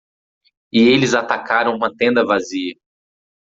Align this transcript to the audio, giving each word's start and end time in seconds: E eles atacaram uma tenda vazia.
E 0.73 0.81
eles 0.81 1.13
atacaram 1.13 1.75
uma 1.75 1.95
tenda 1.95 2.25
vazia. 2.25 2.73